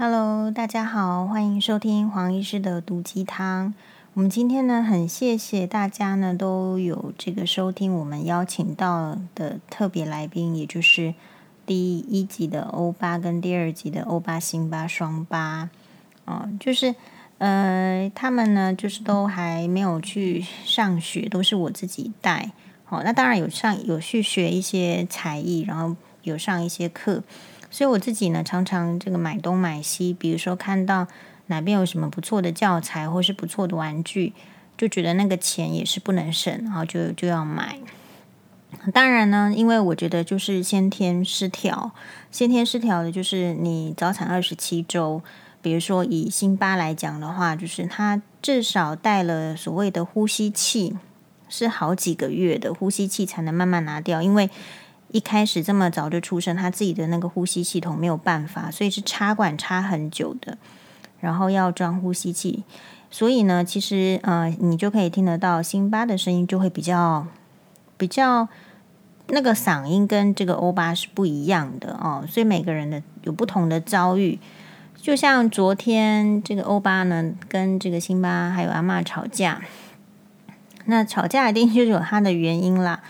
[0.00, 3.74] Hello，大家好，欢迎收听黄医师的毒鸡汤。
[4.14, 11.14] 我们今天呢，很谢谢大家呢都有这个收听我们邀请到的特别来宾，也就是
[11.66, 15.68] 第一集的欧巴跟第二集的欧巴辛巴双巴。
[16.26, 16.94] 哦，就是
[17.38, 22.52] 呃，他们呢就是都还没有去上学，都是我自己带。
[22.88, 27.24] 哦，那当然有上有去学一些才艺，然后有上一些课。
[27.70, 31.06] 所以我自己呢，常常这个买东买西，比如说看到
[31.48, 34.32] 哪边有什么不错的教材或是不错的玩具，
[34.76, 37.78] 就觉得那个钱也是不能省，然后就就要买。
[38.92, 41.92] 当然呢，因为我觉得就是先天失调，
[42.30, 45.22] 先天失调的就是你早产二十七周，
[45.60, 50.96] 比如说以辛巴来讲的话，就是他至少带了所谓的呼吸器，
[51.48, 54.48] 是好几个月的呼吸器才能慢慢拿掉，因为。
[55.10, 60.58] 一开始这么早就出生，他自己的那个呼吸系统没有办法，所以是插管插很久的，
[61.20, 62.64] 然后要装呼吸器。
[63.10, 67.26] 所以呢，其实呃，你就可以听得到辛巴的声音就会比较
[67.96, 68.46] 比较
[69.28, 72.22] 那个嗓音跟这个欧巴是不一样的哦。
[72.28, 74.38] 所以每个人的有不同的遭遇，
[74.94, 79.62] 就像昨天这个欧巴呢跟这个辛巴还有阿嬷吵架，
[80.84, 83.00] 那吵架一定就是有他的原因啦。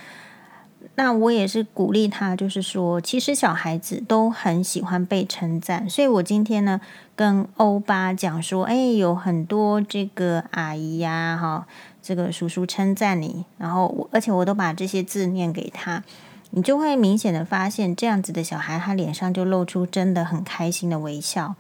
[0.99, 6.81] 那我也是鼓励他，就是说，其实小孩子都很喜欢被称赞，所以我今天呢
[7.15, 11.69] 跟欧巴讲说，哎，有很多这个阿姨呀，哈，
[12.03, 16.03] 这个叔叔称赞你，然后而且我都把这些字念给他，
[16.51, 21.55] 你就会明显的发现，这样子的小孩他脸上就露出真的很开心的微笑。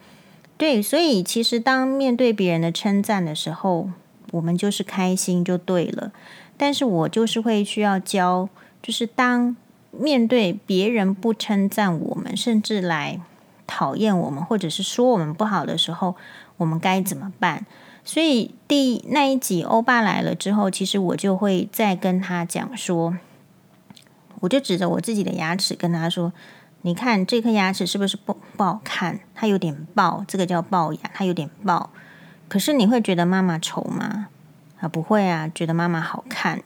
[0.57, 3.89] 对，所以其实当面对别人的称赞的时候，
[4.33, 6.11] 我们就是开心就对了，
[6.57, 8.49] 但是我就是会需要教。
[8.83, 9.57] 就是当
[9.91, 13.21] 面对别人不称赞我们，甚至来
[13.67, 16.17] 讨厌我们，或者是说我们不好的时候，
[16.57, 17.67] 我们该怎么办？
[18.05, 23.19] 所以第那一集欧巴来了之后，其实我就会再跟他讲说，
[24.41, 26.33] 我就指着我自己的牙齿跟他说
[26.83, 29.21] ：“你看这颗牙齿是不是不不好看？
[29.35, 31.91] 它有点爆，这个叫龅牙，它有点爆。
[32.49, 34.29] 可是你会觉得妈妈丑吗？
[34.81, 36.63] 啊，不会啊，觉得妈妈好看。”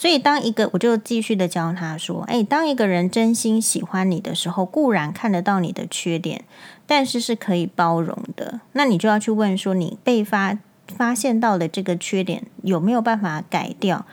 [0.00, 6.42] 所以，当一个我就继续的教他说：“诶，当一个人真心喜欢你的时候，固然看得到你的缺点，
[6.86, 8.60] 但是是可以包容的。
[8.72, 10.56] 那你就要去问说，你被发
[10.86, 14.06] 发现到的这个缺点有没有办法改掉？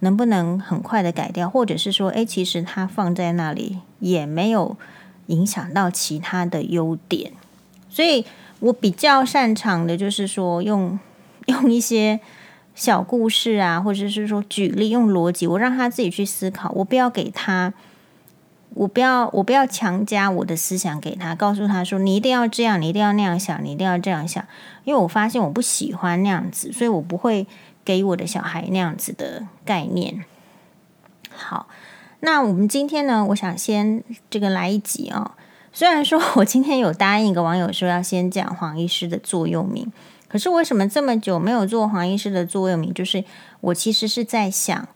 [0.00, 1.48] 能不能很快的改掉？
[1.48, 4.76] 或者是说，诶，其实它放在那里也没有
[5.28, 7.32] 影响到其他的优点。
[7.88, 8.26] 所以
[8.58, 11.00] 我比较擅长的就是说，用
[11.46, 12.20] 用一些。”
[12.74, 17.74] 小故事啊，或者是说举例用逻辑，我让他自己去思考，我不要给他，
[18.74, 24.42] 我不要，我不要强加我的思想给他，告诉他说你一定要这样，你一定要那样想，你一定要这样想，
[24.84, 27.46] 因为我发现我不喜欢那样子，所以我不会
[27.84, 30.24] 给我的小孩那样子的概念。
[31.30, 31.68] 好，
[32.20, 35.30] 那我们今天呢，我想先这个来一集啊、哦，
[35.72, 39.92] 虽然说我今天有答应一个网友说要先讲黄医师的座右铭。
[40.30, 42.94] 可是为什么这么久没有做黄医师的座右铭？
[42.94, 43.24] 就是
[43.60, 44.88] 我其实是在想，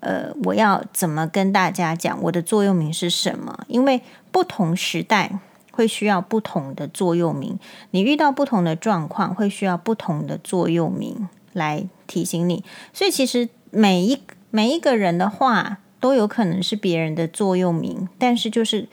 [0.00, 3.64] 呃，我要怎么跟大家讲我的座右铭是什么？
[3.68, 4.02] 因为
[4.32, 5.38] 不同时代
[5.70, 7.56] 会需要不同的座右铭，
[7.92, 12.64] 你遇到不同的状况会需要不同的座右铭来提醒你。
[12.92, 14.20] 所以其实每一
[14.50, 18.88] 每一个人的话都有可能是别人的座右铭，但是就是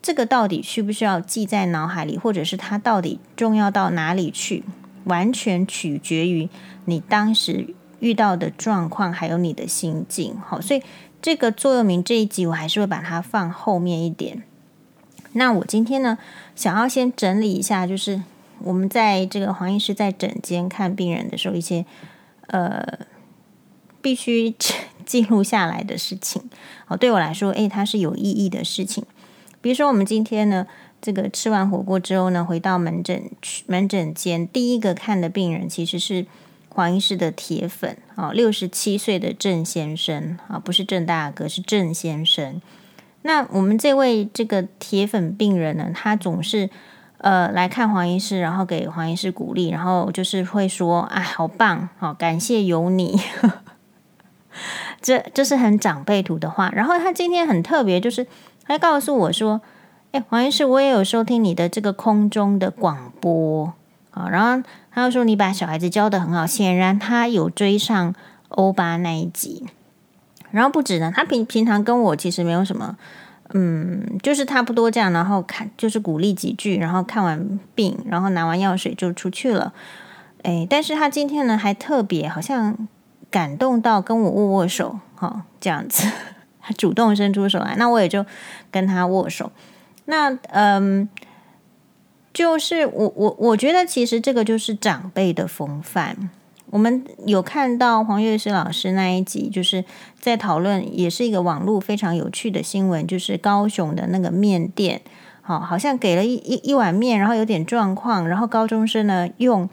[0.00, 4.62] 这个到底需不需要记在脑海里，或者是它到底重要到哪里去？
[5.10, 6.48] 完全取决于
[6.84, 10.36] 你当时遇到的状况，还有你的心境。
[10.40, 10.82] 好，所以
[11.20, 14.44] 这个座右铭这一集，我还是会把它放后面一点。
[15.32, 16.16] 那我今天呢，
[16.54, 18.22] 想要先整理一下，就是
[18.60, 21.84] 我们在这个黄医师在诊间看病人的时候，一些
[22.46, 23.00] 呃
[24.00, 24.54] 必须
[25.04, 26.42] 记录下来的事情。
[26.86, 29.04] 好，对我来说，诶，它是有意义的事情。
[29.60, 30.66] 比如说，我们今天呢。
[31.02, 33.30] 这个吃完火锅之后呢，回到门诊
[33.66, 36.26] 门诊间，第一个看的病人其实是
[36.68, 42.60] 黄医师的铁粉啊，六十七岁的郑先生啊，不是郑大哥，是郑先生。
[43.22, 46.68] 那我们这位这个铁粉病人呢，他总是
[47.18, 53.18] 呃来看黄医师，然后给黄医师鼓励，然后就是会说：“哎，好棒，好感谢有你。
[55.00, 56.70] ”这这是很长辈图的话。
[56.74, 58.26] 然后他今天很特别，就是
[58.66, 59.62] 他告诉我说。
[60.12, 63.72] 哎，黄医师，我也有收听你的这个空中的广播
[64.10, 68.12] 啊，然后他又说你把小孩子教得很好，显然他有追上
[68.48, 69.66] 欧巴那一集。
[70.50, 72.96] 然后不止呢，他平平常跟我其实没有什么
[73.54, 79.72] 嗯，就是差不多这样，然后看就是鼓励几句，然后看完病，然后拿完药水就出去了。
[80.42, 82.76] 诶，但是他今天呢，还特别好像
[83.30, 86.10] 感动到跟我握握手，哈、哦，这样子，
[86.60, 88.26] 他主动伸出手来，那我也就
[88.72, 89.52] 跟他握手。
[90.10, 91.08] 那嗯，
[92.34, 96.28] 就是我我我觉得其实这个就是长辈的风范。
[96.66, 99.84] 我们有看到黄月诗老师那一集，就是
[100.20, 105.00] 在讨论，也是一个网络非常有趣的新闻，就是高雄的那个面店，
[105.40, 109.70] 好，好像给了一一一碗面，然后有点状况，然后高中生呢用。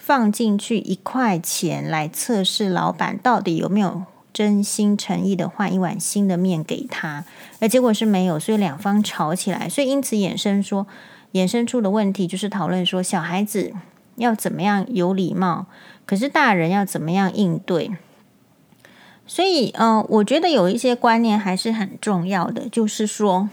[0.00, 4.04] 放进去一块钱来测试老板到底有没有
[4.38, 7.24] 真心诚意的换一碗新的面给他，
[7.58, 10.86] 而结果是没有，所以两方吵起来，所以因此衍生说，
[11.32, 13.72] 衍生出的问题就是讨论说小孩子
[14.14, 15.66] 要怎么样有礼貌，
[16.06, 17.90] 可是大人要怎么样应对。
[19.26, 23.50] 所以，嗯、我觉得有一些观念还是很重要的，就是说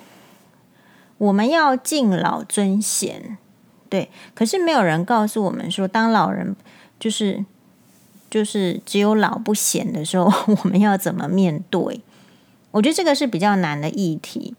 [1.17, 3.39] 我们要敬老尊贤。
[3.89, 6.55] 对，可是没有人告诉我们说，当老人
[6.99, 7.43] 就是
[8.35, 10.29] 就是只有老不显的时候，
[10.63, 12.01] 我们要怎么面对？
[12.71, 14.53] 我觉得这个是比较难的议题。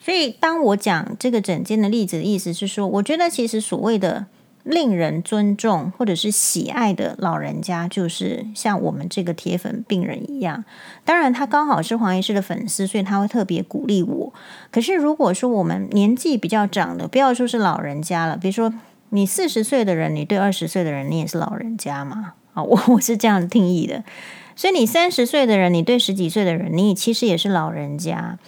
[0.00, 4.26] 所以，当我讲这个诊间的例子的意思是说，我觉得其实所谓的。
[4.64, 10.62] 令人尊重或者是喜爱的老人家，就是像我们这个铁粉病人一样。
[11.06, 14.32] 当然，他刚好是黄医师的粉丝，所以他会特别鼓励我。
[14.70, 18.74] 可是，如果说我们年纪比较长的，不要说是老人家了，比如说
[19.08, 22.34] 你四十岁的人，你对二十岁的人，你也是老人家嘛？
[22.62, 24.04] 我我是这样定义的。
[24.56, 28.38] 所以，你三十岁的人，你对十几岁的人，你其实也是老人家。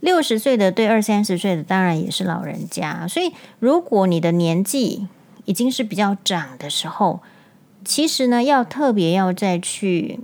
[0.00, 3.06] 六十岁的对二三十岁的，当然也是老人家。
[3.06, 5.06] 所以，如果你的年纪，
[5.44, 7.20] 已经是比较长的时候，
[7.84, 10.20] 其实呢，要特别要再去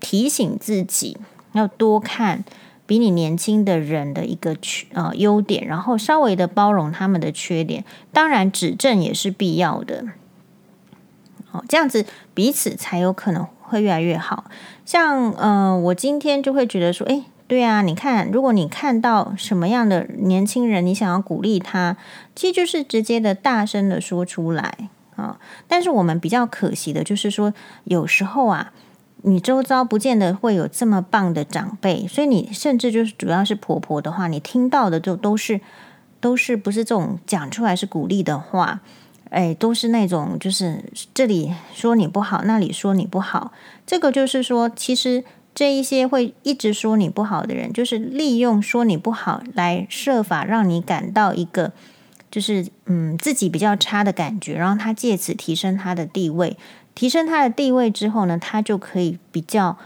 [0.00, 1.18] 提醒自己，
[1.52, 2.44] 要多看
[2.86, 10.06] 比你年轻的人的一个缺呃优点，然后稍微的包容他们的缺点，当然指正也是必要的。
[11.52, 12.04] 哦，这样子
[12.34, 14.44] 彼此才有可能会越来越好。
[14.84, 17.24] 像呃，我今天就会觉得说，诶。
[17.48, 21.96] 对啊，你看，如果你看到什么样的年轻人，你想要鼓励他，
[22.34, 25.38] 其实就是直接的、大声的说出来啊。
[25.66, 27.54] 但是我们比较可惜的就是说，
[27.84, 28.70] 有时候啊，
[29.22, 35.62] 你周遭不见得会有这么棒的长辈，所以你甚至就是主要是婆婆的话，你听到的就都是
[36.20, 38.80] 都是不是这种讲出来是鼓励的话，
[39.30, 43.52] 哎，都是那种就是这里说你不好，那里说你不好。
[43.86, 45.24] 这个就是说，其实。
[45.54, 51.72] 这一些会一直说你不好的人，就是利用说你不好来设法让你感到一个
[52.30, 56.56] 就是嗯自己比较差的感觉，然后他借此提升他的地位，
[56.94, 59.76] 提升他的地位之后呢，他就可以比较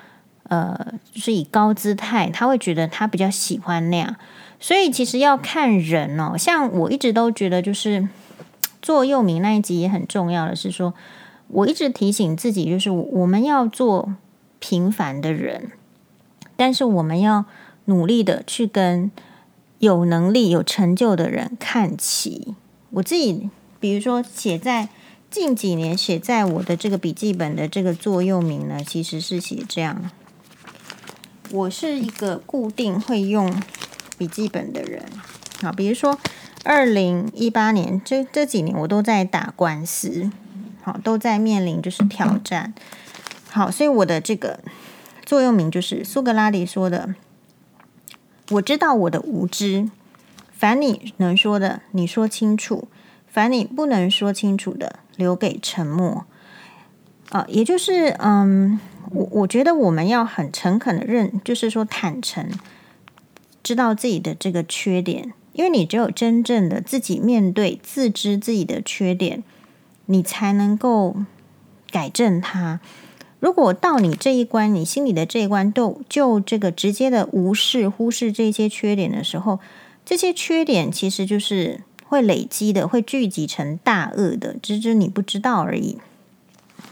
[0.51, 4.17] 呃，是以高姿态，他会觉得他比较喜欢那样。
[4.61, 8.07] 所以其实要看人哦，像我一直都觉得就是
[8.83, 10.93] 座右铭那一集也很重要的是说，
[11.49, 14.17] 我一直提醒自己，就是我们要做。
[14.65, 15.73] 平凡的人，
[16.55, 17.47] 但是我们要
[17.87, 19.11] 努力的去跟
[19.81, 22.55] 有能力、有成就的人看齐。
[22.91, 23.51] 我自己，
[23.81, 24.89] 比如说写在
[25.29, 30.09] 近几年写在我的这个笔记本的这个座右铭呢，其实是写这样：
[31.51, 33.53] 我是一个固定会用
[34.17, 35.05] 笔记本的人。
[35.61, 36.17] 好，比如说
[36.65, 40.31] 二零一八年这这几年，我都在打官司，
[40.83, 42.73] 好，都在面临就是挑战。
[43.51, 44.61] 好，所以我的这个
[45.25, 47.15] 座右铭就是苏格拉底说的
[48.53, 49.91] ：“我知道我的无知，
[50.53, 52.89] 凡你能说的，你说清楚；
[53.27, 56.25] 凡你不能说清楚的，留给沉默。”
[57.31, 58.79] 啊，也就是，嗯，
[59.11, 62.47] 我我觉得我们要很诚恳的认，就是说坦诚，
[63.63, 69.43] 知道自己的这个缺点，因为你只有真正的自己面对、自知自己的缺点，
[70.07, 71.17] 你才能够
[71.91, 72.81] 改正它。
[73.39, 79.59] 如果到你这一关，你心里的这一关都就这个直接的无视、忽视这些缺点的时候，
[80.05, 85.99] 这些缺点其实就是会累积的，会聚集成大恶的，只是你不知道而已。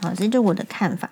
[0.01, 1.11] 好，这就是我的看法。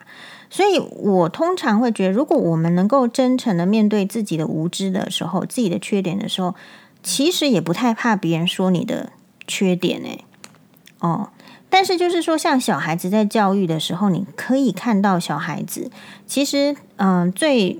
[0.49, 6.55] 所以我通常会觉得，如果我们能够真诚的面对自己的无知的时候，自己的缺点的时候，
[7.01, 9.11] 其实也不太怕别人说你的
[9.47, 10.25] 缺点诶。
[10.99, 11.29] 哦。
[11.71, 15.91] 但是，就是说，像小孩子在教育的时候，你可以看到小孩子
[16.25, 17.79] 其实，嗯、最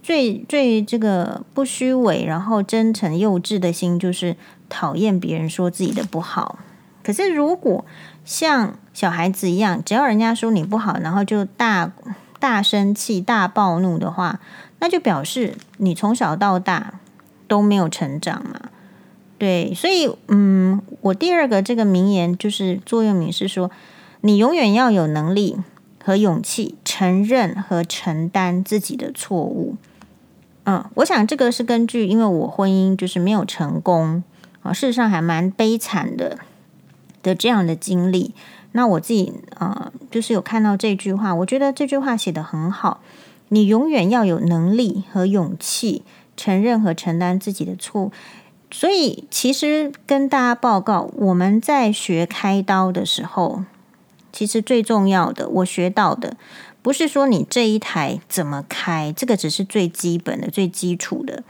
[0.00, 4.36] 最最这个不虚伪，然后真诚幼稚的心，就是
[4.68, 6.60] 讨厌别人说自己的不好。
[7.02, 7.84] 可是，如果
[8.24, 11.90] 像小孩子一样，只要人家说你不好，然后就大
[12.38, 14.38] 大生气、大暴怒的话，
[14.78, 17.00] 那就表示你从小到大
[17.46, 18.70] 都没有成长嘛。
[19.38, 23.70] 对，所以嗯，我第二个这个名言就是座右铭是说，
[24.22, 25.58] 你永远要有能力
[26.02, 29.76] 和勇气承认和承担自己的错误。
[30.64, 34.24] 嗯，我想这个是根据，因为我婚姻就是没有成功
[34.62, 36.38] 啊，事实上还蛮悲惨的
[37.22, 38.34] 的这样的经历。
[38.72, 43.00] 那我自己啊，就是有看到这句话，我觉得这句话写得很好。
[43.48, 46.02] 你永远要有能力和勇气
[46.36, 48.12] 承认和承担自己的错。
[48.68, 53.62] 所以，其实跟大家报告，我们在学开刀的时候，
[54.32, 56.36] 其实最重要的，我学到的，
[56.82, 61.44] 不是说你这一台怎么开，这个只是最基本的、最基础的。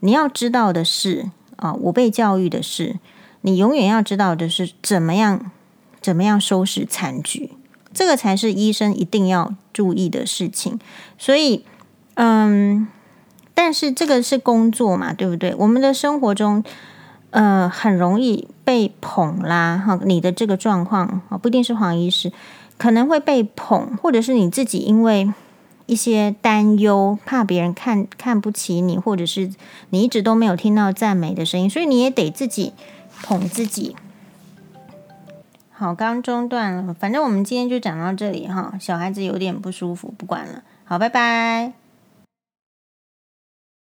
[0.00, 2.98] 你要知道的是，啊，我被教育的是，
[3.40, 5.50] 你永远要知道的是怎么样、
[6.02, 7.52] 怎么样收拾残局，
[7.94, 10.78] 这个才是医生一定要注意的事情。
[11.16, 11.64] 所以，
[12.14, 12.86] 嗯。
[13.60, 15.52] 但是这个是工作嘛，对不对？
[15.58, 16.62] 我们的生活中，
[17.30, 22.30] 呃，很容易被捧啦，哈，你的这个状况啊，不一定是黄医师，
[22.76, 25.34] 可能会被捧，或者是你自己因为
[25.86, 29.50] 一些担忧，怕别人看看不起你，或者是
[29.90, 32.72] 你一直都没有听到赞美的声音，所以你也得自己
[33.24, 33.96] 捧自己。
[35.72, 41.87] 好，刚中断了，反正我们今天就讲到这里哈，小孩子有点不舒服，不管了，好，拜拜。